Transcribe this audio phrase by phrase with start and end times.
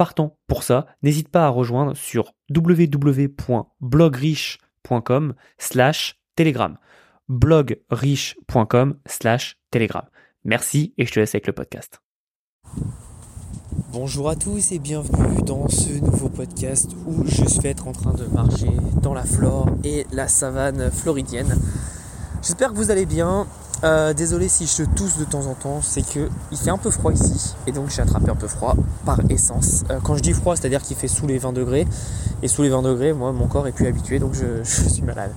[0.00, 6.78] partant pour ça, n'hésite pas à rejoindre sur www.blogriche.com slash telegram.
[7.28, 10.04] blogriche.com slash telegram.
[10.42, 12.00] Merci et je te laisse avec le podcast.
[13.92, 18.14] Bonjour à tous et bienvenue dans ce nouveau podcast où je vais être en train
[18.14, 18.70] de marcher
[19.02, 21.60] dans la flore et la savane floridienne.
[22.40, 23.46] J'espère que vous allez bien.
[23.82, 26.90] Euh, désolé si je tousse de temps en temps, c'est que il fait un peu
[26.90, 28.76] froid ici et donc j'ai attrapé un peu froid
[29.06, 29.84] par essence.
[29.90, 31.86] Euh, quand je dis froid, c'est-à-dire qu'il fait sous les 20 degrés
[32.42, 35.32] et sous les 20 degrés, moi mon corps est plus habitué donc je, suis malade.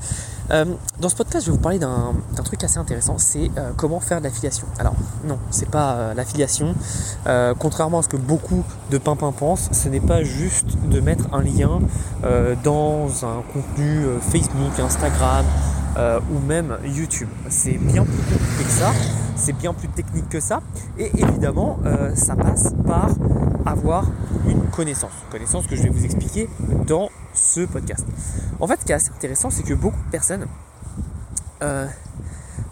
[0.51, 0.65] Euh,
[0.99, 4.25] dans ce podcast, je vais vous parler d'un truc assez intéressant, c'est comment faire de
[4.25, 4.67] l'affiliation.
[4.77, 4.95] Alors
[5.25, 6.75] non, c'est pas l'affiliation.
[7.59, 11.41] contrairement à ce que beaucoup de pimpins pensent, ce n'est pas juste de mettre un
[11.41, 11.79] lien
[12.63, 15.45] dans un contenu Facebook, Instagram
[15.97, 17.27] euh, ou même YouTube.
[17.49, 18.91] C'est bien plus compliqué que ça,
[19.35, 20.61] c'est bien plus technique que ça,
[20.97, 23.11] et évidemment, euh, ça passe par
[23.65, 24.09] avoir
[24.47, 25.11] une connaissance.
[25.31, 26.49] Connaissance que je vais vous expliquer
[26.87, 28.05] dans ce podcast.
[28.59, 30.47] En fait, ce qui est assez intéressant, c'est que beaucoup de personnes
[31.61, 31.85] euh,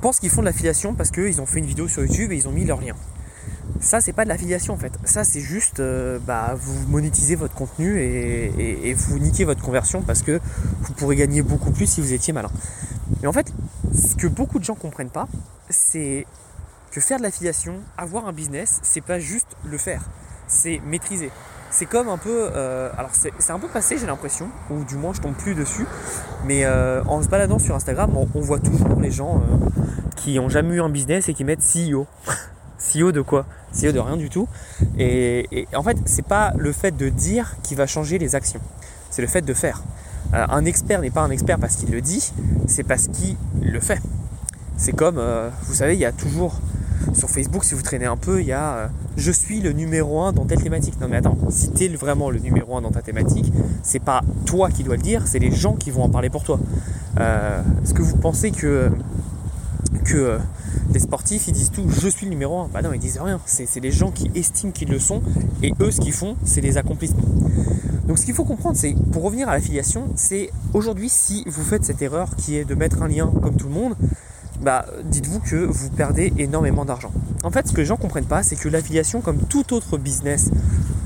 [0.02, 2.48] pensent qu'ils font de l'affiliation parce qu'ils ont fait une vidéo sur YouTube et ils
[2.48, 2.96] ont mis leur lien.
[3.80, 4.94] Ça, c'est pas de l'affiliation en fait.
[5.04, 5.82] Ça, c'est juste,
[6.26, 10.40] bah, vous monétisez votre contenu et, et, vous niquez votre conversion parce que
[10.82, 12.50] vous pourrez gagner beaucoup plus si vous étiez malin.
[13.22, 13.54] Mais en fait,
[13.94, 15.28] ce que beaucoup de gens comprennent pas,
[15.70, 16.26] c'est
[16.92, 20.04] que faire de l'affiliation, avoir un business, c'est pas juste le faire,
[20.48, 21.32] c'est maîtriser.
[21.70, 25.14] C'est comme un peu, euh, alors c'est un peu passé, j'ai l'impression, ou du moins
[25.14, 25.86] je tombe plus dessus,
[26.44, 29.70] mais euh, en se baladant sur Instagram, on, voit toujours les gens euh,
[30.18, 32.08] qui ont jamais eu un business et qui mettent CEO.
[32.78, 33.46] CEO de quoi?
[33.74, 34.50] CEO de rien du tout.
[34.98, 38.60] Et, et en fait, c'est pas le fait de dire qui va changer les actions,
[39.10, 39.82] c'est le fait de faire.
[40.34, 42.32] Euh, un expert n'est pas un expert parce qu'il le dit,
[42.68, 44.02] c'est parce qu'il le fait.
[44.78, 46.60] C'est comme, euh, vous savez, il y a toujours
[47.14, 48.88] sur Facebook, si vous traînez un peu, il y a euh,
[49.18, 51.00] je suis le numéro un dans telle thématique.
[51.02, 53.52] Non mais attends, si tu es vraiment le numéro un dans ta thématique,
[53.84, 56.44] c'est pas toi qui dois le dire, c'est les gens qui vont en parler pour
[56.44, 56.60] toi.
[57.18, 58.90] Est-ce que vous pensez que,
[60.06, 60.40] que
[60.94, 63.40] les sportifs ils disent tout je suis le numéro un Bah non, ils disent rien.
[63.46, 65.22] C'est les gens qui estiment qu'ils le sont
[65.62, 67.22] et eux ce qu'ils font, c'est les accomplissements.
[68.12, 71.86] Donc ce qu'il faut comprendre, c'est pour revenir à l'affiliation, c'est aujourd'hui si vous faites
[71.86, 73.96] cette erreur qui est de mettre un lien comme tout le monde,
[74.60, 77.14] bah dites-vous que vous perdez énormément d'argent.
[77.46, 79.98] En fait, ce que les gens ne comprennent pas, c'est que l'affiliation, comme tout autre
[79.98, 80.52] business,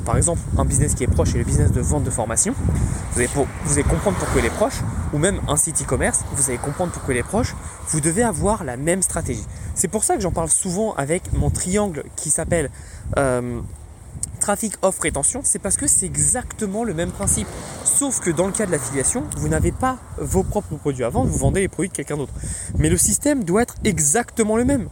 [0.03, 2.55] par exemple un business qui est proche et le business de vente de formation,
[3.11, 4.81] vous allez, vous comprendre pourquoi il est proche,
[5.13, 7.55] ou même un site e-commerce, vous allez comprendre pourquoi il est proche,
[7.87, 9.45] vous devez avoir la même stratégie.
[9.75, 12.71] C'est pour ça que j'en parle souvent avec mon triangle qui s'appelle
[13.19, 13.61] euh,
[14.45, 17.47] trafic, offre, rétention, c'est parce que c'est exactement le même principe.
[17.83, 21.31] Sauf que dans le cas de l'affiliation, vous n'avez pas vos propres produits à vendre,
[21.31, 22.33] vous vendez les produits de quelqu'un d'autre.
[22.77, 24.87] Mais le système doit être exactement le même.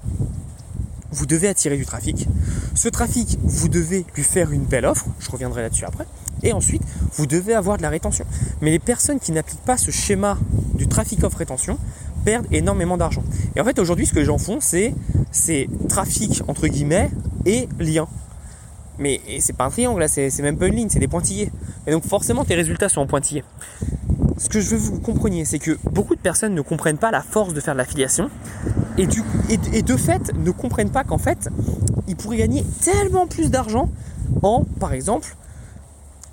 [1.12, 2.28] Vous devez attirer du trafic.
[2.74, 6.08] Ce trafic, vous devez lui faire une belle offre, je reviendrai là-dessus après.
[6.42, 6.82] Et ensuite,
[7.14, 8.26] vous devez avoir de la rétention.
[8.62, 10.40] Mais les personnes qui n'appliquent pas ce schéma
[10.74, 11.78] du trafic offre rétention
[12.26, 13.24] perdent énormément d'argent.
[13.56, 14.96] Et en fait, aujourd'hui, ce que les gens font, c'est,
[15.32, 17.12] c'est trafic entre guillemets
[17.46, 18.08] et lien.
[19.00, 21.52] Mais c'est pas un triangle là, c'est même pas une ligne, c'est des pointillés.
[21.88, 23.44] Et donc forcément tes résultats sont en pointillés.
[24.38, 27.12] Ce que je veux que vous compreniez, c'est que beaucoup de personnes ne comprennent pas
[27.12, 28.30] la force de faire de l'affiliation
[28.98, 29.08] et,
[29.50, 31.50] et, de fait ne comprennent pas qu'en fait
[32.08, 33.90] ils pourraient gagner tellement plus d'argent
[34.42, 35.36] en, par exemple,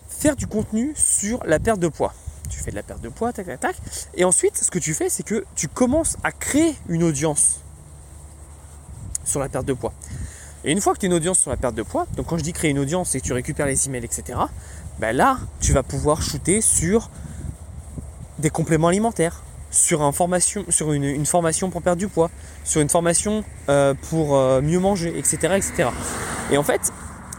[0.09, 2.13] faire du contenu sur la perte de poids.
[2.49, 3.77] Tu fais de la perte de poids, tac, tac, tac.
[4.15, 7.61] Et ensuite, ce que tu fais, c'est que tu commences à créer une audience
[9.25, 9.93] sur la perte de poids.
[10.65, 12.37] Et une fois que tu as une audience sur la perte de poids, donc quand
[12.37, 14.39] je dis créer une audience, c'est que tu récupères les emails, etc.
[14.99, 17.11] Ben là, tu vas pouvoir shooter sur
[18.39, 20.01] des compléments alimentaires, sur
[20.93, 22.31] une, formation pour perdre du poids,
[22.65, 25.89] sur une formation euh, pour euh, mieux manger, etc., etc.
[26.51, 26.93] Et en fait,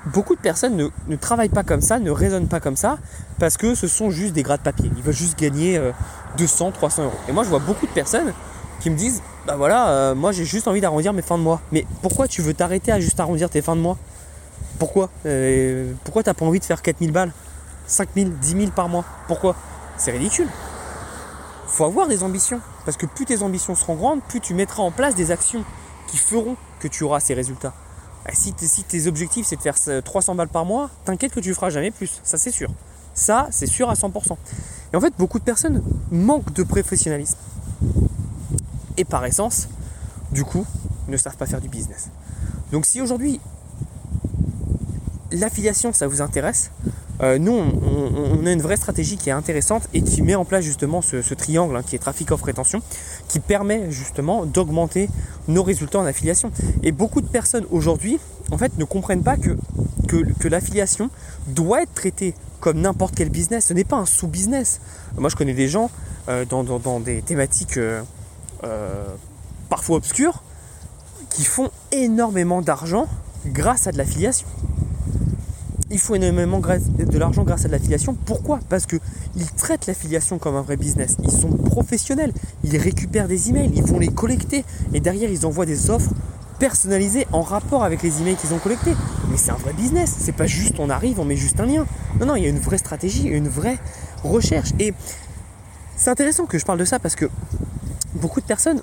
[0.06, 2.98] beaucoup de personnes ne, travaillent pas comme ça, ne raisonnent pas comme ça,
[3.38, 4.90] parce que ce sont juste des gras de papier.
[4.98, 5.80] Ils veulent juste gagner
[6.38, 7.14] 200, euh, 300 euros.
[7.28, 8.34] Et moi, je vois beaucoup de personnes
[8.82, 11.62] qui me disent bah voilà, euh, moi j'ai juste envie d'arrondir mes fins de mois.
[11.72, 13.98] Mais pourquoi tu veux t'arrêter à juste arrondir tes fins de mois?
[14.80, 15.10] Pourquoi?
[15.26, 17.32] Euh, Pourquoi t'as pas envie de faire 4000 balles?
[17.88, 19.06] 5000, 10 000 par mois?
[19.28, 19.56] Pourquoi?
[19.98, 20.48] C'est ridicule.
[21.68, 22.60] Faut avoir des ambitions.
[22.86, 25.64] Parce que plus tes ambitions seront grandes, plus tu mettras en place des actions
[26.08, 27.74] qui feront que tu auras ces résultats.
[28.34, 31.70] si, si tes objectifs c'est de faire 300 balles par mois, t'inquiète que tu feras
[31.70, 32.20] jamais plus.
[32.24, 32.70] Ça c'est sûr.
[33.14, 34.36] Ça c'est sûr à 100%.
[34.94, 37.38] Et en fait, beaucoup de personnes manquent de professionnalisme.
[38.98, 39.68] Et par essence,
[40.32, 40.66] du coup,
[41.08, 42.10] ne savent pas faire du business.
[42.72, 43.40] Donc si aujourd'hui
[45.32, 46.72] l'affiliation, ça vous intéresse,
[47.22, 50.64] euh, nous, on, a une vraie stratégie qui est intéressante et qui met en place
[50.64, 52.82] justement ce, triangle hein, qui est trafic offre rétention,
[53.28, 55.08] qui permet justement d'augmenter
[55.48, 56.52] nos résultats en affiliation.
[56.82, 58.20] Et beaucoup de personnes aujourd'hui,
[58.52, 59.56] en fait, ne comprennent pas que,
[60.08, 61.10] que, l'affiliation
[61.48, 63.66] doit être traitée comme n'importe quel business.
[63.66, 64.82] Ce n'est pas un sous-business.
[65.18, 65.92] Moi, je connais des gens
[66.28, 68.02] euh, dans, des thématiques euh,
[69.70, 70.44] parfois obscures
[71.30, 73.08] qui font énormément d'argent
[73.46, 74.48] grâce à de l'affiliation
[75.92, 78.16] il faut énormément de l'argent grâce à de l'affiliation.
[78.26, 78.60] Pourquoi?
[78.70, 81.18] Parce qu'ils traitent l'affiliation comme un vrai business.
[81.24, 82.34] Ils sont professionnels.
[82.64, 86.12] Ils récupèrent des emails, ils vont les collecter et derrière ils envoient des offres
[86.60, 88.96] personnalisées en rapport avec les emails qu'ils ont collectés.
[89.30, 90.16] Mais c'est un vrai business.
[90.18, 91.86] C'est pas juste on arrive, on met juste un lien.
[92.20, 93.78] Non, non, il y a une vraie stratégie, une vraie
[94.24, 94.70] recherche.
[94.80, 94.94] Et
[95.98, 97.30] c'est intéressant que je parle de ça parce que
[98.22, 98.82] beaucoup de personnes,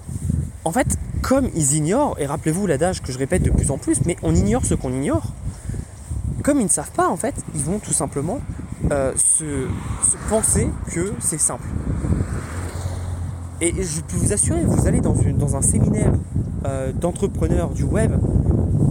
[0.64, 4.00] en fait, comme ils ignorent, et rappelez-vous l'adage que je répète de plus en plus,
[4.04, 5.32] mais on ignore ce qu'on ignore
[6.42, 8.40] comme ils ne savent pas, en fait, ils vont tout simplement
[8.90, 9.66] euh, se,
[10.28, 11.66] penser que c'est simple.
[13.60, 16.12] Et je peux vous assurer, vous allez dans, un séminaire
[16.64, 18.12] euh, d'entrepreneurs du web,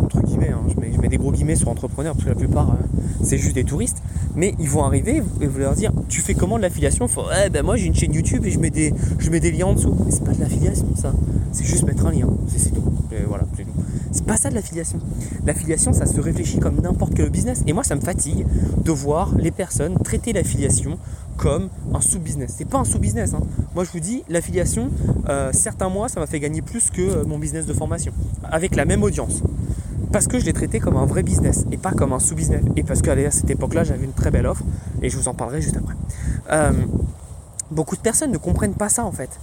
[0.04, 3.00] entre guillemets, hein, je, mets, des gros guillemets sur entrepreneurs parce que la plupart euh,
[3.24, 4.04] c'est juste des touristes,
[4.38, 7.08] mais ils vont arriver et vous leur dire tu fais comment de l'affiliation?
[7.46, 9.68] Eh ben moi j'ai une chaîne YouTube et je mets des, je mets des liens
[9.68, 9.96] en dessous.
[10.06, 11.12] Mais c'est pas de l'affiliation ça,
[11.52, 12.84] c'est juste mettre un lien, c'est tout.
[13.12, 13.72] Et voilà, c'est tout.
[14.12, 15.00] C'est pas ça de l'affiliation.
[15.46, 17.62] L'affiliation, ça se réfléchit comme n'importe quel business.
[17.68, 18.46] Et moi, ça me fatigue
[18.84, 20.98] de voir les personnes traiter l'affiliation
[21.38, 22.56] comme un sous-business.
[22.58, 23.34] C'est pas un sous-business.
[23.34, 23.42] Hein.
[23.76, 24.90] Moi, je vous dis, l'affiliation,
[25.30, 28.12] euh, certains mois, ça m'a fait gagner plus que euh, mon business de formation,
[28.44, 29.44] avec la même audience.
[30.12, 32.64] Parce que je l'ai traité comme un vrai business et pas comme un sous-business.
[32.76, 34.64] Et parce qu'à cette époque-là, j'avais une très belle offre
[35.02, 35.96] et je vous en parlerai juste après.
[36.52, 36.72] Euh,
[37.72, 39.40] beaucoup de personnes ne comprennent pas ça en fait.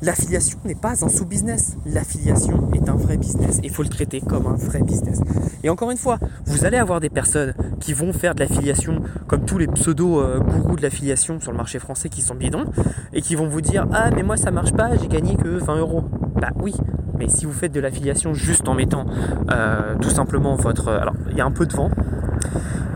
[0.00, 1.76] L'affiliation n'est pas un sous-business.
[1.84, 3.58] L'affiliation est un vrai business.
[3.64, 5.20] Il faut le traiter comme un vrai business.
[5.64, 9.44] Et encore une fois, vous allez avoir des personnes qui vont faire de l'affiliation comme
[9.44, 12.66] tous les pseudo-gourous de l'affiliation sur le marché français qui sont bidons
[13.12, 15.78] et qui vont vous dire Ah, mais moi ça marche pas, j'ai gagné que 20
[15.78, 16.04] euros.
[16.36, 16.74] Bah oui,
[17.18, 19.06] mais si vous faites de l'affiliation juste en mettant
[19.50, 20.88] euh, tout simplement votre.
[20.88, 21.90] Alors, il y a un peu de vent.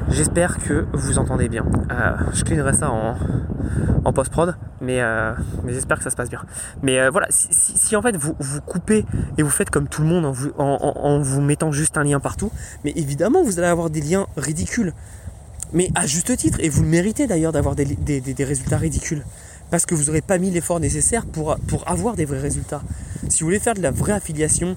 [0.09, 1.65] J'espère que vous entendez bien.
[1.91, 3.17] Euh, je cleanerai ça en,
[4.05, 5.33] en post-prod, mais, euh,
[5.65, 6.43] mais j'espère que ça se passe bien.
[6.83, 9.05] Mais euh, voilà, si, en fait vous, vous coupez
[9.39, 12.21] et vous faites comme tout le monde en vous, en, vous mettant juste un lien
[12.21, 12.51] partout,
[12.85, 14.93] mais évidemment vous allez avoir des liens ridicules.
[15.73, 19.25] Mais à juste titre, et vous le méritez d'ailleurs d'avoir des, des, résultats ridicules.
[19.73, 22.83] Parce que vous n'aurez pas mis l'effort nécessaire pour, avoir des vrais résultats.
[23.31, 24.77] Si vous voulez faire de la vraie affiliation,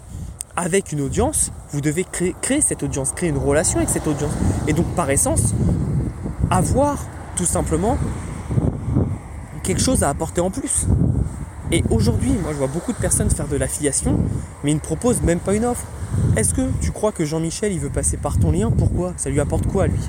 [0.55, 4.31] avec une audience, vous devez créer, cette audience, créer une relation avec cette audience.
[4.69, 5.53] Et donc par essence,
[6.49, 7.05] avoir
[7.35, 7.97] tout simplement
[9.63, 10.87] quelque chose à apporter en plus.
[11.75, 14.17] Et aujourd'hui, moi je vois beaucoup de personnes faire de l'affiliation,
[14.63, 15.83] mais ils ne proposent même pas une offre.
[16.37, 18.71] Est-ce que tu crois que Jean-Michel il veut passer par ton lien?
[18.71, 19.11] Pourquoi?
[19.17, 19.99] Ça lui apporte quoi lui?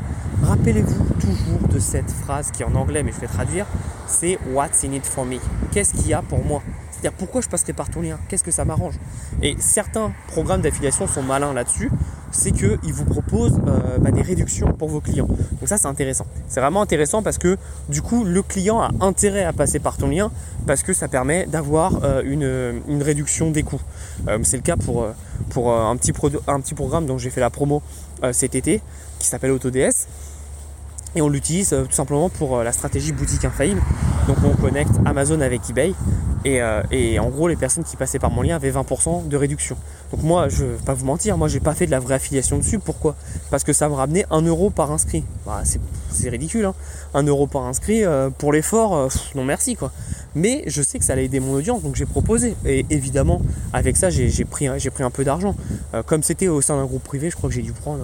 [0.44, 3.66] Rappelez-vous toujours de cette phrase qui est en anglais, mais je vais traduire.
[4.06, 5.38] C'est What's in it for me?
[5.72, 6.62] Qu'est-ce qu'il y a pour moi?
[7.00, 8.18] C'est-à-dire pourquoi je passerai par ton lien?
[8.28, 8.94] Qu'est-ce que ça m'arrange?
[9.42, 11.90] Et certains programmes d'affiliation sont malins là-dessus
[12.36, 15.26] c'est qu'ils vous proposent euh, bah, des réductions pour vos clients.
[15.26, 16.26] Donc ça c'est intéressant.
[16.48, 17.56] C'est vraiment intéressant parce que
[17.88, 20.30] du coup le client a intérêt à passer par ton lien
[20.66, 23.80] parce que ça permet d'avoir euh, une, réduction des coûts.
[24.28, 25.06] Euh, c'est le cas pour,
[25.50, 26.12] pour un, petit
[26.46, 27.82] un petit programme dont j'ai fait la promo
[28.32, 28.80] cet été
[29.18, 30.06] qui s'appelle AutoDS.
[31.14, 33.80] Et on l'utilise tout simplement pour la stratégie boutique infaillible.
[34.26, 35.94] Donc on connecte Amazon avec eBay
[36.46, 39.76] euh, et, en gros, les personnes qui passaient par mon lien avaient 20% de réduction.
[40.12, 42.58] Donc moi, je vais pas vous mentir, moi j'ai pas fait de la vraie affiliation
[42.58, 42.78] dessus.
[42.78, 43.16] Pourquoi?
[43.50, 45.24] Parce que ça me ramenait 1 euro par inscrit.
[45.44, 45.62] Bah,
[46.10, 46.74] c'est ridicule, hein
[47.14, 49.90] 1 euro par inscrit euh, pour l'effort, euh, non merci quoi.
[50.34, 52.54] Mais je sais que ça allait aider mon audience, donc j'ai proposé.
[52.64, 53.40] Et évidemment,
[53.72, 55.54] avec ça, j'ai pris un peu d'argent.
[56.04, 58.02] comme c'était au sein d'un groupe privé, je crois que j'ai dû prendre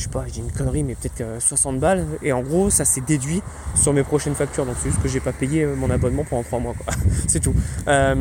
[0.00, 2.06] je sais pas, j'ai une connerie, mais peut-être 60 balles.
[2.22, 3.42] Et en gros, ça s'est déduit
[3.74, 4.64] sur mes prochaines factures.
[4.64, 6.74] Donc c'est juste que j'ai pas payé euh, mon abonnement pendant 3 mois.
[7.28, 7.54] c'est tout.
[7.86, 8.14] Euh,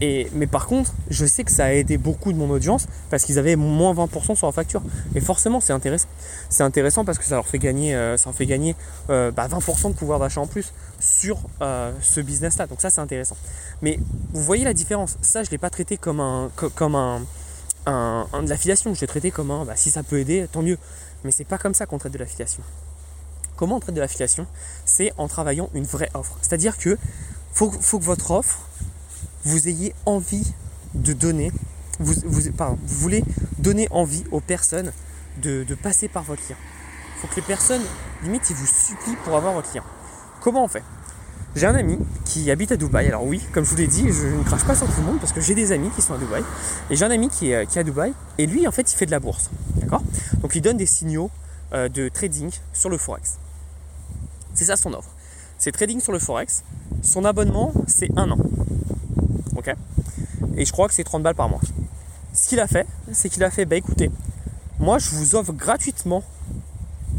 [0.00, 3.24] et, mais par contre, je sais que ça a aidé beaucoup de mon audience parce
[3.24, 4.82] qu'ils avaient moins 20% sur la facture.
[5.16, 6.06] Et forcément, c'est intéressant.
[6.48, 8.76] C'est intéressant parce que ça leur fait gagner, euh, ça fait gagner
[9.08, 12.68] 20% bah, de pouvoir d'achat en plus sur ce business-là.
[12.68, 13.36] Donc ça, c'est intéressant.
[13.82, 13.98] Mais
[14.32, 15.16] vous voyez la différence.
[15.22, 17.20] Ça, je l'ai pas traité comme un, comme un,
[17.86, 18.94] de l'affiliation.
[18.94, 20.78] Je l'ai traité comme un, bah, si ça peut aider, tant mieux.
[21.26, 22.62] Mais c'est pas comme ça qu'on traite de l'affiliation.
[23.56, 24.46] Comment on traite de l'affiliation?
[24.84, 26.38] C'est en travaillant une vraie offre.
[26.40, 26.96] C'est-à-dire que
[27.52, 28.60] faut, faut que votre offre,
[29.44, 30.52] vous ayez envie
[30.94, 31.50] de donner,
[31.98, 33.24] vous, vous, vous voulez
[33.58, 34.92] donner envie aux personnes
[35.38, 36.56] de, passer par votre lien.
[37.16, 37.82] Il faut que les personnes,
[38.22, 39.82] limite, ils vous supplient pour avoir votre lien.
[40.40, 40.84] Comment on fait?
[41.56, 43.06] J'ai un ami qui habite à Dubaï.
[43.06, 45.18] Alors oui, comme je vous l'ai dit, je ne crache pas sur tout le monde
[45.18, 46.42] parce que j'ai des amis qui sont à Dubaï.
[46.90, 48.12] Et j'ai un ami qui est, est à Dubaï.
[48.36, 49.48] Et lui, en fait, il fait de la bourse.
[49.76, 50.02] D'accord?
[50.42, 51.30] Donc il donne des signaux
[51.72, 53.38] euh, de trading sur le Forex.
[54.52, 55.08] C'est ça son offre.
[55.56, 56.62] C'est trading sur le Forex.
[57.00, 58.38] Son abonnement, c'est un an.
[59.56, 59.74] Ok?
[60.58, 61.60] Et je crois que c'est 30 balles par mois.
[62.34, 64.10] Ce qu'il a fait, c'est qu'il a fait, bah écoutez,
[64.78, 66.22] moi je vous offre gratuitement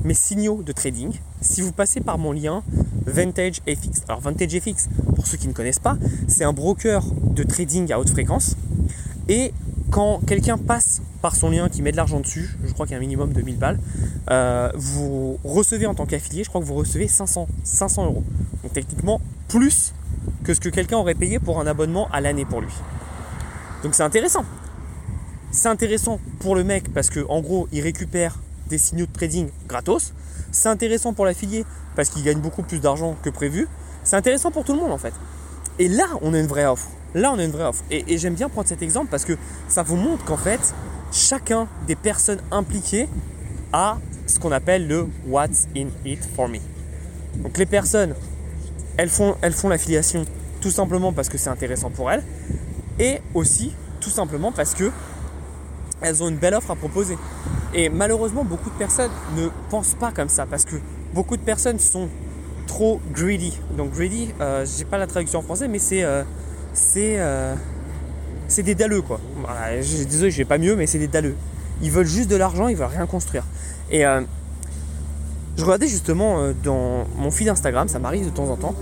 [0.03, 2.63] mes signaux de trading si vous passez par mon lien
[3.07, 4.03] Vantage FX.
[4.07, 5.97] Alors Vantage FX, pour ceux qui ne connaissent pas,
[6.27, 8.55] c'est un broker de trading à haute fréquence.
[9.29, 9.53] Et
[9.89, 12.95] quand quelqu'un passe par son lien, qui met de l'argent dessus, je crois qu'il y
[12.95, 13.79] a un minimum de 1000 balles,
[14.29, 18.23] euh, vous recevez en tant qu'affilié, je crois que vous recevez 500, 500 euros.
[18.63, 19.93] Donc techniquement, plus
[20.43, 22.73] que ce que quelqu'un aurait payé pour un abonnement à l'année pour lui.
[23.83, 24.45] Donc c'est intéressant.
[25.51, 28.37] C'est intéressant pour le mec parce que en gros, il récupère
[28.69, 30.13] des signaux de trading gratos.
[30.51, 33.67] C'est intéressant pour l'affilié parce qu'il gagne beaucoup plus d'argent que prévu.
[34.03, 35.13] C'est intéressant pour tout le monde en fait.
[35.79, 36.87] Et là, on a une vraie offre.
[37.13, 37.83] Là, on a une vraie offre.
[37.91, 39.33] Et, j'aime bien prendre cet exemple parce que
[39.67, 40.73] ça vous montre qu'en fait,
[41.11, 43.07] chacun des personnes impliquées
[43.73, 46.59] a ce qu'on appelle le What's in it for me.
[47.37, 48.15] Donc les personnes,
[48.97, 50.25] elles font, elles font l'affiliation
[50.61, 52.23] tout simplement parce que c'est intéressant pour elles
[52.99, 54.91] et aussi tout simplement parce que
[56.01, 57.17] elles ont une belle offre à proposer.
[57.73, 60.75] Et malheureusement, beaucoup de personnes ne pensent pas comme ça parce que
[61.13, 62.07] beaucoup de personnes sont
[62.65, 63.57] trop greedy.
[63.75, 66.23] Donc greedy, euh, j'ai pas la traduction en français, mais c'est euh,
[66.97, 67.55] euh,
[68.47, 69.19] c'est des dalleux quoi.
[69.41, 71.35] Voilà, désolé, j'ai pas mieux, mais c'est des dalleux.
[71.81, 73.43] Ils veulent juste de l'argent, ils veulent rien construire.
[73.91, 78.75] Et je regardais justement dans mon feed Instagram, ça m'arrive de temps en temps,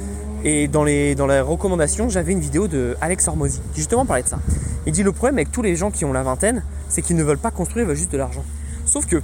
[0.44, 4.24] et dans les, dans les recommandations, j'avais une vidéo de Alex Hormozy qui justement parlait
[4.24, 4.40] de ça.
[4.86, 7.24] Il dit le problème avec tous les gens qui ont la vingtaine, c'est qu'ils ne
[7.24, 8.46] veulent pas construire, ils veulent juste de l'argent.
[8.96, 9.22] Sauf que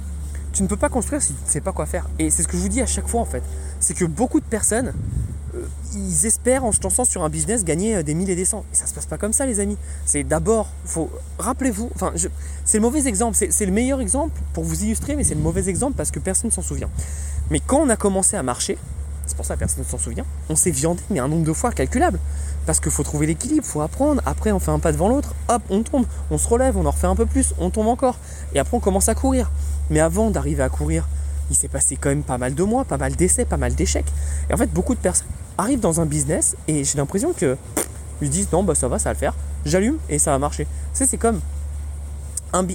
[0.52, 2.06] tu ne peux pas construire si tu ne sais pas quoi faire.
[2.18, 3.42] Et c'est ce que je vous dis à chaque fois en fait.
[3.80, 4.92] C'est que beaucoup de personnes,
[5.54, 5.64] euh,
[5.94, 8.66] ils espèrent en se lançant sur un business gagner euh, des mille et des cents.
[8.70, 9.78] Et ça se passe pas comme ça les amis.
[10.04, 12.12] C'est d'abord, faut rappelez-vous, enfin
[12.66, 15.66] c'est le mauvais exemple, c'est le meilleur exemple pour vous illustrer, mais c'est le mauvais
[15.70, 16.90] exemple parce que personne ne s'en souvient.
[17.50, 18.76] Mais quand on a commencé à marcher,
[19.26, 21.52] c'est pour ça que personne ne s'en souvient, on s'est viandé mais un nombre de
[21.54, 22.18] fois calculable.
[22.66, 24.22] Parce qu'il faut trouver l'équilibre, il faut apprendre.
[24.24, 26.90] Après, on fait un pas devant l'autre, hop, on tombe, on se relève, on en
[26.90, 28.18] refait un peu plus, on tombe encore.
[28.54, 29.50] Et après, on commence à courir.
[29.90, 31.08] Mais avant d'arriver à courir,
[31.50, 34.10] il s'est passé quand même pas mal de mois, pas mal d'essais, pas mal d'échecs.
[34.48, 37.56] Et en fait, beaucoup de personnes arrivent dans un business et j'ai l'impression que
[38.20, 39.34] ils disent non, bah ça va, ça va le faire.
[39.64, 40.66] J'allume et ça va marcher.
[40.94, 41.40] Tu c'est comme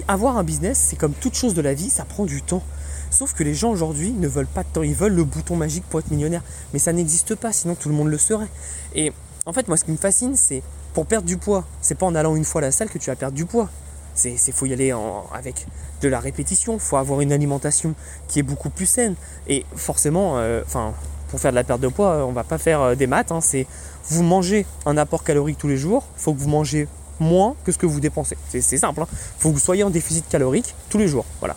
[0.08, 2.64] avoir un business, c'est comme toute chose de la vie, ça prend du temps.
[3.10, 5.86] Sauf que les gens aujourd'hui ne veulent pas de temps, ils veulent le bouton magique
[5.90, 6.44] pour être millionnaire.
[6.74, 8.48] Mais ça n'existe pas, sinon tout le monde le serait.
[8.96, 9.14] Et
[9.46, 10.62] en fait, moi, ce qui me fascine, c'est
[10.94, 13.10] pour perdre du poids, c'est pas en allant une fois à la salle que tu
[13.10, 13.70] vas perdre du poids.
[14.18, 14.94] C'est faut y aller
[15.34, 15.68] avec
[16.02, 17.94] de la répétition, faut avoir une alimentation
[18.28, 19.16] qui est beaucoup plus saine.
[19.48, 20.94] Et forcément, euh, enfin,
[21.30, 23.32] pour faire de la perte de poids, on va pas faire euh, des maths.
[23.32, 23.68] Hein, c'est
[24.06, 26.88] vous mangez un apport calorique tous les jours, faut que vous mangez
[27.20, 28.38] moins que ce que vous dépensez.
[28.50, 29.02] C'est simple.
[29.02, 29.08] Hein.
[29.40, 31.26] Faut que vous soyez en déficit calorique tous les jours.
[31.40, 31.56] Voilà.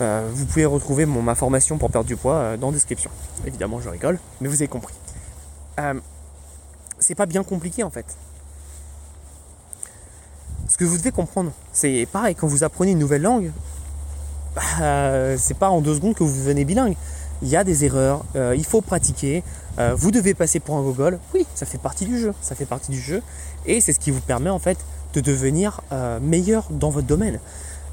[0.00, 3.10] Euh, vous pouvez retrouver ma formation pour perdre du poids dans la description.
[3.46, 4.94] Évidemment, je rigole, mais vous avez compris
[7.04, 8.06] c'est pas bien compliqué en fait.
[10.74, 13.52] Ce que vous devez comprendre, c'est pareil, quand vous apprenez une nouvelle langue,
[14.56, 16.96] bah, c'est pas en deux secondes que vous devenez bilingue.
[17.42, 19.44] Il y a des erreurs, euh, il faut pratiquer,
[19.78, 21.20] euh, vous devez passer pour un gogol.
[21.32, 23.22] Oui, ça fait partie du jeu, ça fait partie du jeu.
[23.66, 24.76] Et c'est ce qui vous permet en fait
[25.12, 27.38] de devenir euh, meilleur dans votre domaine.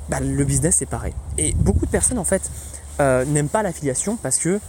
[0.10, 1.14] Bah, le business c'est pareil.
[1.38, 2.50] Et beaucoup de personnes en fait
[3.00, 4.60] n'aiment pas l'affiliation parce que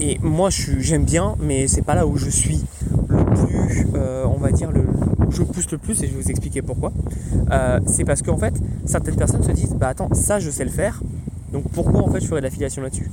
[0.00, 2.64] et moi j'aime bien mais c'est pas là où je suis
[3.34, 4.84] plus, euh, on va dire, le,
[5.32, 6.92] je pousse le plus et je vais vous expliquer pourquoi.
[7.50, 10.70] Euh, c'est parce qu'en fait, certaines personnes se disent, bah attends, ça je sais le
[10.70, 11.00] faire,
[11.52, 13.10] donc pourquoi en fait je ferais de l'affiliation là-dessus?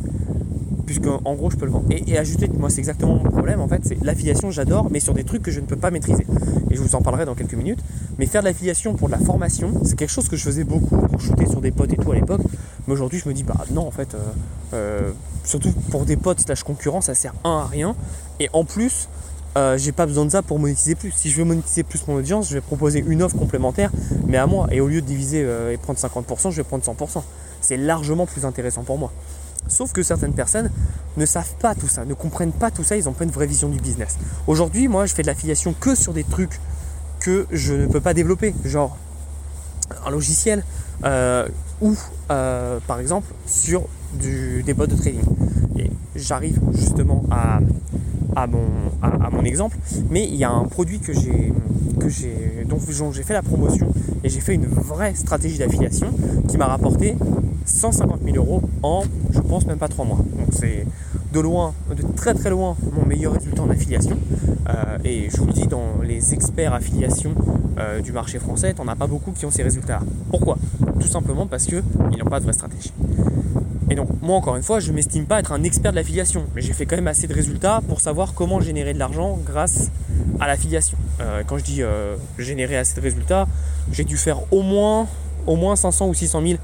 [0.86, 1.86] Puisque en gros je peux le vendre.
[1.92, 5.14] Et, et ajouter, moi c'est exactement mon problème en fait, c'est l'affiliation j'adore, mais sur
[5.14, 6.26] des trucs que je ne peux pas maîtriser.
[6.72, 7.80] Et je vous en parlerai dans quelques minutes.
[8.18, 10.98] Mais faire de l'affiliation pour de la formation, c'est quelque chose que je faisais beaucoup
[10.98, 12.42] pour shooter sur des potes et tout à l'époque.
[12.88, 14.16] Mais aujourd'hui je me dis, bah non en fait,
[14.74, 15.12] euh,
[15.44, 17.96] surtout pour des potes slash concurrents, ça sert un à rien.
[18.40, 19.10] Et en plus,
[19.58, 21.12] euh, j'ai pas besoin de ça pour monétiser plus.
[21.12, 23.92] Si je veux monétiser plus mon audience, je vais proposer une offre complémentaire,
[24.28, 24.68] mais à moi.
[24.72, 27.24] Et au lieu de diviser euh, et prendre 50%, je vais prendre 100%.
[27.62, 29.12] C'est largement plus intéressant pour moi.
[29.68, 30.72] Sauf que certaines personnes
[31.18, 33.48] ne savent pas tout ça, ne comprennent pas tout ça, ils n'ont pas une vraie
[33.48, 34.18] vision du business.
[34.48, 36.60] Aujourd'hui, moi, je fais de l'affiliation que sur des trucs
[37.20, 38.98] que je ne peux pas développer, genre
[40.06, 40.64] un logiciel
[41.04, 41.48] euh,
[41.82, 41.96] ou
[42.28, 45.22] par exemple sur des bots de trading.
[45.78, 47.60] Et j'arrive justement à,
[48.36, 49.78] à mon, exemple,
[50.10, 51.54] mais il y a un produit que j'ai
[52.00, 52.80] que j'ai dont
[53.12, 53.92] j'ai fait la promotion
[54.24, 56.08] et j'ai fait une vraie stratégie d'affiliation
[56.48, 57.16] qui m'a rapporté
[57.66, 60.18] 150 000 euros en je pense même pas 3 mois.
[60.18, 60.86] Donc c'est
[61.34, 64.18] de loin, de très très loin, mon meilleur résultat en affiliation.
[64.70, 67.34] Euh, et je vous le dis, dans les experts affiliation
[67.80, 70.02] euh, du marché français, t'en as pas beaucoup qui ont ces résultats-là.
[70.30, 70.58] Pourquoi?
[71.00, 71.84] Tout simplement parce qu'ils
[72.18, 72.94] n'ont pas de vraie stratégie.
[73.90, 76.46] Et donc, moi, encore une fois, je ne m'estime pas être un expert de l'affiliation,
[76.56, 79.90] mais j'ai fait quand même assez de résultats pour savoir comment générer de l'argent grâce
[80.40, 80.98] à l'affiliation.
[81.22, 81.82] Euh, quand je dis
[82.38, 83.48] générer assez de résultats,
[83.92, 85.08] j'ai dû faire au moins,
[85.48, 86.60] au moins 500 ou 600 000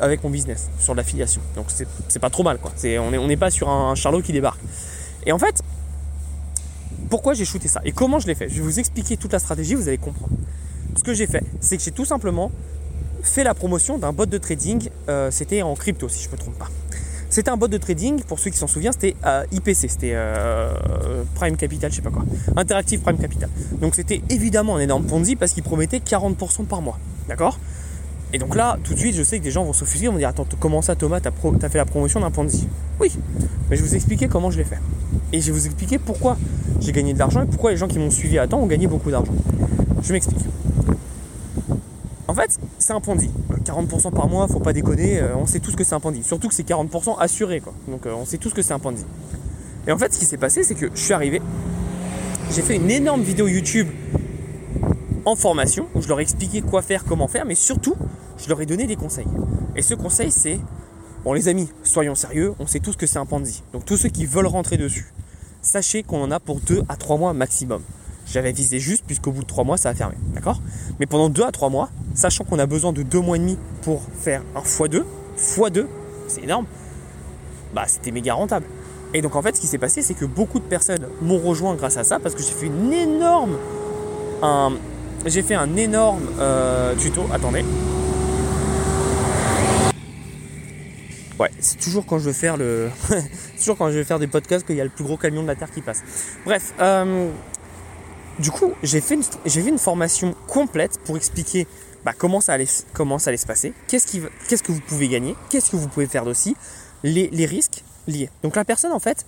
[0.00, 1.40] avec mon business sur l'affiliation.
[1.56, 2.72] Donc c'est pas trop mal quoi.
[3.00, 4.60] on n'est pas sur un charlot qui débarque.
[5.26, 5.62] Et en fait,
[7.08, 7.80] pourquoi j'ai shooté ça?
[7.84, 8.48] Et comment je l'ai fait?
[8.48, 10.32] Je vais vous expliquer toute la stratégie, vous allez comprendre.
[10.96, 12.50] Ce que j'ai fait, c'est que j'ai tout simplement
[13.24, 14.88] fait la promotion d'un bot de trading.
[15.08, 16.68] Euh, c'était en crypto si je ne me trompe pas.
[17.34, 20.72] C'était un bot de trading, pour ceux qui s'en souviennent, c'était euh, IPC, c'était euh,
[21.34, 22.22] Prime Capital, je sais pas quoi.
[22.54, 23.48] Interactive Prime Capital.
[23.80, 26.96] Donc c'était évidemment un énorme Ponzi parce qu'il promettait 40% par mois.
[27.28, 27.58] D'accord?
[28.32, 30.16] Et donc là, tout de suite, je sais que des gens vont se fuser, vont
[30.16, 32.68] dire Attends, comment ça, Thomas, t'as, as fait la promotion d'un Ponzi?
[33.00, 33.10] Oui,
[33.68, 34.78] mais je vais vous expliquer comment je l'ai fait.
[35.32, 36.36] Et je vais vous expliquer pourquoi
[36.80, 38.86] j'ai gagné de l'argent et pourquoi les gens qui m'ont suivi à temps ont gagné
[38.86, 39.34] beaucoup d'argent.
[40.02, 40.44] Je m'explique.
[42.28, 43.30] En fait, c'est un Ponzi.
[43.64, 46.22] 40% par mois, faut pas déconner, euh, on sait tous que c'est un Ponzi.
[46.22, 47.72] Surtout que c'est 40% assuré, quoi.
[47.88, 49.04] Donc euh, on sait tous que c'est un Ponzi.
[49.86, 51.40] Et en fait, ce qui s'est passé, c'est que je suis arrivé,
[52.50, 53.88] j'ai fait une énorme vidéo YouTube
[55.24, 57.94] en formation où je leur ai expliqué quoi faire, comment faire, mais surtout,
[58.38, 59.26] je leur ai donné des conseils.
[59.76, 60.60] Et ce conseil, c'est
[61.24, 63.62] bon, les amis, soyons sérieux, on sait tous que c'est un Ponzi.
[63.72, 65.12] Donc, tous ceux qui veulent rentrer dessus,
[65.62, 67.82] sachez qu'on en a pour 2 à 3 mois maximum.
[68.26, 70.14] J'avais visé juste, puisqu'au bout de 3 mois, ça a fermé.
[70.34, 70.60] D'accord?
[70.98, 73.58] Mais pendant 2 à 3 mois, sachant qu'on a besoin de 2 mois et demi
[73.82, 75.04] pour faire un x2,
[75.38, 75.86] x2,
[76.26, 76.66] c'est énorme,
[77.74, 78.66] bah c'était méga rentable.
[79.12, 81.74] Et donc en fait, ce qui s'est passé, c'est que beaucoup de personnes m'ont rejoint
[81.74, 83.56] grâce à ça, parce que j'ai fait une énorme,
[84.42, 84.72] un,
[85.26, 87.22] j'ai fait un énorme euh, tuto.
[87.32, 87.64] Attendez.
[91.38, 92.90] Ouais, c'est toujours quand je veux faire le,
[93.58, 95.48] toujours quand je vais faire des podcasts qu'il y a le plus gros camion de
[95.48, 96.02] la terre qui passe.
[96.44, 97.28] Bref, euh,
[98.38, 101.66] du coup, j'ai fait une, j'ai fait une formation complète pour expliquer
[102.04, 105.08] bah, comment ça allait, comment ça allait se passer, qu'est-ce qui, qu'est-ce que vous pouvez
[105.08, 106.56] gagner, qu'est-ce que vous pouvez faire aussi,
[107.02, 108.30] les, les risques liés.
[108.42, 109.24] Donc la personne en fait,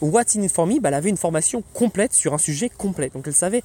[0.00, 3.10] What's in it for bah, elle avait une formation complète sur un sujet complet.
[3.12, 3.62] Donc elle savait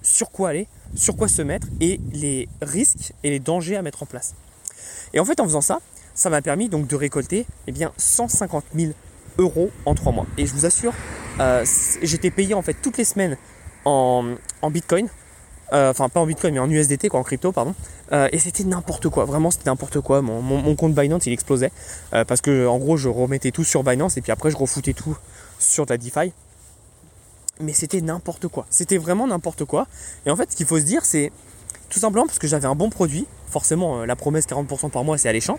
[0.00, 4.02] sur quoi aller, sur quoi se mettre et les risques et les dangers à mettre
[4.02, 4.34] en place.
[5.12, 5.80] Et en fait, en faisant ça,
[6.14, 8.92] ça m'a permis donc de récolter eh bien, 150 000
[9.36, 10.26] euros en 3 mois.
[10.38, 10.94] Et je vous assure,
[11.40, 11.64] euh,
[12.02, 13.36] j'étais payé en fait toutes les semaines
[13.88, 15.08] en, Bitcoin.
[15.72, 17.74] Euh, enfin, pas en Bitcoin, mais en USDT, quoi, en crypto, pardon.
[18.12, 20.22] Euh, et c'était n'importe quoi, vraiment c'était n'importe quoi.
[20.22, 21.70] Mon, compte Binance il explosait
[22.10, 25.14] parce que en gros je remettais tout sur Binance et puis après je refoutais tout
[25.58, 26.32] sur la DeFi
[27.60, 28.66] mais c'était n'importe quoi.
[28.70, 29.86] C'était vraiment n'importe quoi.
[30.26, 31.32] Et en fait, ce qu'il faut se dire, c'est
[31.90, 33.26] tout simplement parce que j'avais un bon produit.
[33.48, 35.58] Forcément, euh, la promesse 40% par mois, c'est alléchant.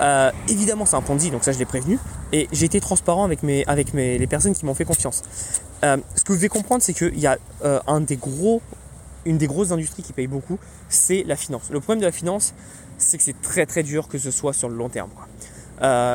[0.00, 1.98] Euh, évidemment, c'est un Ponzi, donc ça, je l'ai prévenu.
[2.32, 5.22] Et j'ai été transparent avec, mes, avec mes, les personnes qui m'ont fait confiance.
[5.84, 7.38] Euh, ce que vous devez comprendre, c'est qu'il y a
[7.86, 8.62] un des gros,
[9.24, 10.58] une des grosses industries qui paye beaucoup,
[10.88, 11.70] c'est la finance.
[11.70, 12.54] Le problème de la finance,
[12.98, 15.10] c'est que c'est très très dur que ce soit sur le long terme.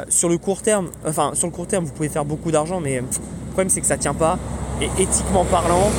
[0.09, 3.01] sur le court terme, enfin sur le court terme, vous pouvez faire beaucoup d'argent, mais
[3.01, 3.07] le
[3.51, 4.39] problème c'est que ça tient pas.
[4.81, 5.91] Et éthiquement parlant,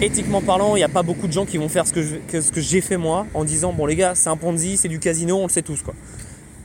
[0.00, 2.50] éthiquement parlant, il n'y a pas beaucoup de gens qui vont faire ce que, ce
[2.50, 5.36] que j'ai fait moi en disant bon les gars c'est un Ponzi, c'est du casino,
[5.38, 5.94] on le sait tous quoi.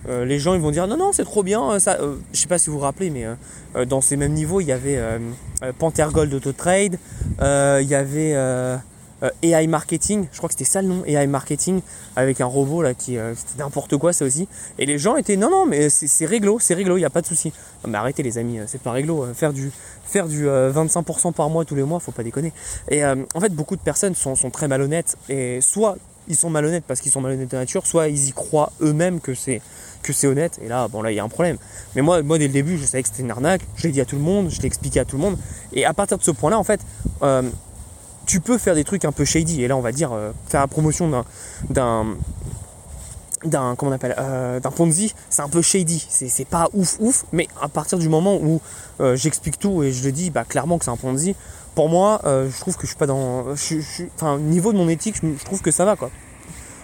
[0.10, 2.40] Euh, les gens ils vont dire non non c'est trop bien euh, ça euh, je
[2.40, 3.26] sais pas si vous vous rappelez mais
[3.86, 5.00] dans ces mêmes niveaux il y avait
[5.80, 6.98] Panther Gold Auto Trade
[7.40, 8.36] il y avait
[9.24, 11.82] euh, AI marketing, je crois que c'était ça le nom, AI marketing,
[12.18, 14.50] avec un robot là qui euh, c'était n'importe quoi ça aussi.
[14.78, 17.22] Et les gens étaient non non mais c'est réglo, c'est réglo, il n'y a pas
[17.22, 17.54] de souci.
[17.88, 19.26] Mais arrêtez les amis, euh, c'est pas réglo.
[19.34, 19.72] Faire du
[20.06, 22.52] faire du 25% par mois tous les mois, faut pas déconner.
[22.90, 26.86] Et en fait beaucoup de personnes sont, sont très malhonnêtes et soit ils sont malhonnêtes
[26.88, 29.62] parce qu'ils sont malhonnêtes de nature, soit ils y croient eux-mêmes que c'est
[30.02, 30.60] que c'est honnête.
[30.62, 31.58] Et là, bon là, il y a un problème.
[31.96, 33.62] Mais moi, moi dès le début, je savais que c'était une arnaque.
[33.76, 35.38] Je l'ai dit à tout le monde, je l'ai expliqué à tout le monde.
[35.72, 36.82] Et à partir de ce point-là, en fait,
[38.26, 39.64] tu peux faire des trucs un peu shady.
[39.64, 41.26] Et là, on va dire, euh, faire la promotion d'un,
[41.70, 42.16] d'un,
[43.44, 46.06] d'un, comment on appelle, euh, d'un Ponzi, c'est un peu shady.
[46.10, 47.26] C'est, pas ouf, ouf.
[47.32, 48.62] Mais à partir du moment où
[49.02, 51.36] euh, j'explique tout et je le dis, bah, clairement que c'est un Ponzi,
[51.76, 55.16] pour moi, je trouve que je suis pas dans, je, enfin, niveau de mon éthique,
[55.22, 56.10] je, trouve que ça va, quoi.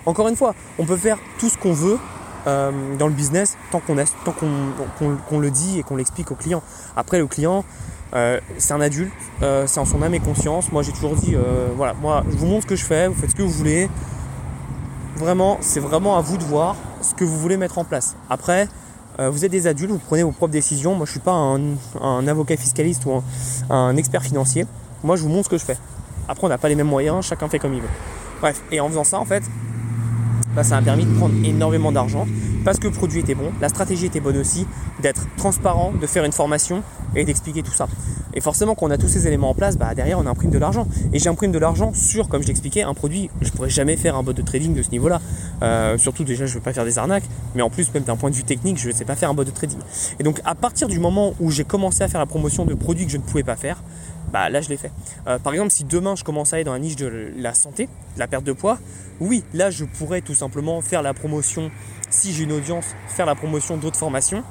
[0.06, 1.98] Encore une fois, on peut faire tout ce qu'on veut.
[2.46, 6.64] dans le business tant qu'on le dit et qu'on l'explique au client.
[6.96, 7.64] Après le client,
[8.16, 9.12] euh, c'est un adulte,
[9.44, 10.72] euh, c'est en son âme et conscience.
[10.72, 13.14] Moi j'ai toujours dit, euh, voilà, moi je vous montre ce que je fais, vous
[13.14, 13.90] faites ce que vous voulez.
[15.16, 18.16] Vraiment, c'est vraiment à vous de voir ce que vous voulez mettre en place.
[18.30, 18.68] Après,
[19.28, 20.96] vous êtes des adultes, vous prenez vos propres décisions.
[20.96, 23.22] Moi je suis pas un, avocat fiscaliste ou
[23.70, 24.66] un, expert financier.
[25.04, 25.78] Moi je vous montre ce que je fais.
[26.28, 27.88] Après on n'a pas les mêmes moyens, chacun fait comme il veut.
[28.40, 29.44] Bref, et en faisant ça en fait,
[30.56, 32.26] bah, ça m'a permis de prendre énormément d'argent.
[32.64, 34.68] parce que le produit était bon, la stratégie était bonne aussi,
[35.02, 36.84] d'être transparent, de faire une formation
[37.16, 37.88] et d'expliquer tout ça.
[38.34, 40.58] Et forcément, quand on a tous ces éléments en place, bah, derrière, on imprime de
[40.58, 40.88] l'argent.
[41.14, 43.30] Et j'imprime de l'argent sur, comme je l'expliquais, un produit.
[43.42, 45.20] Je pourrais jamais faire un bot de trading de ce niveau-là.
[45.64, 47.24] Euh, surtout, déjà, je ne veux pas faire des arnaques.
[47.56, 49.34] Mais en plus, même d'un point de vue technique, je ne sais pas faire un
[49.34, 49.80] bot de trading.
[50.20, 53.06] Et donc, à partir du moment où j'ai commencé à faire la promotion de produits
[53.06, 53.82] que je ne pouvais pas faire,
[54.32, 54.92] bah là je l'ai fait.
[55.28, 57.90] Euh, par exemple, si demain je commence à aller dans la niche de la santé,
[58.18, 58.78] la perte de poids,
[59.20, 61.72] oui, là je pourrais tout simplement faire la promotion,
[62.10, 64.44] si j'ai une audience, faire la promotion d'autres formations.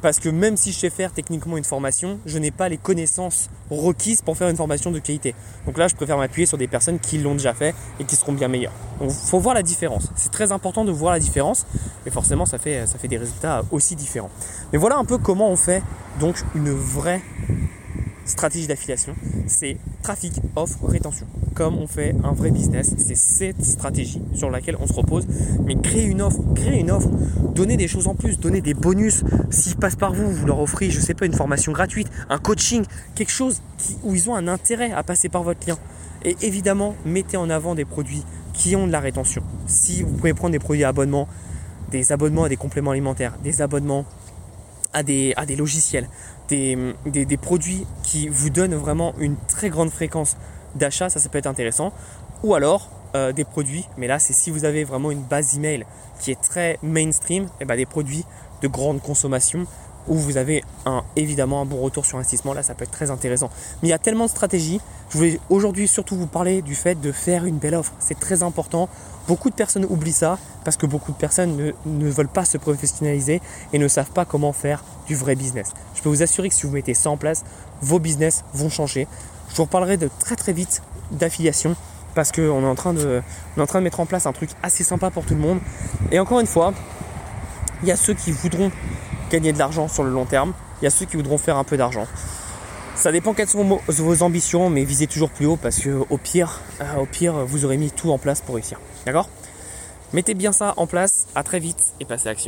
[0.00, 3.50] Parce que même si je sais faire techniquement une formation, je n'ai pas les connaissances
[3.70, 5.34] requises pour faire une formation de qualité.
[5.66, 8.32] Donc là, je préfère m'appuyer sur des personnes qui l'ont déjà fait et qui seront
[8.32, 8.72] bien meilleures.
[9.00, 10.10] Donc il faut voir la différence.
[10.16, 11.66] C'est très important de voir la différence.
[12.06, 14.30] Et forcément, ça fait, ça fait des résultats aussi différents.
[14.72, 15.82] Mais voilà un peu comment on fait
[16.20, 17.22] donc une vraie
[18.24, 19.14] stratégie d'affiliation,
[19.46, 21.26] c'est trafic, offre, rétention.
[21.60, 25.26] On fait un vrai business, c'est cette stratégie sur laquelle on se repose.
[25.64, 27.08] Mais créer une offre, créer une offre,
[27.54, 29.24] donner des choses en plus, donner des bonus.
[29.50, 32.84] S'ils passent par vous, vous leur offrez, je sais pas, une formation gratuite, un coaching,
[33.14, 33.60] quelque chose
[34.04, 35.78] où ils ont un intérêt à passer par votre lien.
[36.24, 39.42] Et évidemment, mettez en avant des produits qui ont de la rétention.
[39.66, 41.28] Si vous pouvez prendre des produits à abonnement,
[41.90, 44.04] des abonnements à des compléments alimentaires, des abonnements
[44.92, 46.08] à des, à des logiciels,
[46.48, 50.36] des, produits qui vous donnent vraiment une très grande fréquence
[50.74, 51.92] d'achat, ça, ça peut être intéressant.
[52.42, 55.86] Ou alors euh, des produits, mais là c'est si vous avez vraiment une base email
[56.20, 58.24] qui est très mainstream, et eh ben des produits
[58.62, 59.66] de grande consommation
[60.08, 62.54] où vous avez un, évidemment un bon retour sur investissement.
[62.54, 63.50] Là, ça peut être très intéressant.
[63.82, 64.80] Mais il y a tellement de stratégies.
[65.10, 67.92] Je voulais aujourd'hui surtout vous parler du fait de faire une belle offre.
[67.98, 68.88] C'est très important.
[69.26, 72.56] Beaucoup de personnes oublient ça parce que beaucoup de personnes ne, ne, veulent pas se
[72.56, 75.72] professionnaliser et ne savent pas comment faire du vrai business.
[75.94, 77.44] Je peux vous assurer que si vous mettez ça en place,
[77.82, 79.06] vos business vont changer.
[79.50, 81.74] Je vous reparlerai de très très vite d'affiliation
[82.14, 83.22] parce qu'on est, en train de,
[83.56, 85.40] on est en train de mettre en place un truc assez sympa pour tout le
[85.40, 85.60] monde.
[86.10, 86.72] Et encore une fois,
[87.82, 88.70] il y a ceux qui voudront
[89.30, 90.52] gagner de l'argent sur le long terme.
[90.80, 92.06] Il y a ceux qui voudront faire un peu d'argent.
[92.94, 96.60] Ça dépend quelles sont vos ambitions, mais visez toujours plus haut parce que au pire,
[96.80, 98.80] euh, au pire, vous aurez mis tout en place pour réussir.
[99.06, 99.28] D'accord?
[100.12, 101.26] Mettez bien ça en place.
[101.34, 102.46] À très vite et passez à l'action.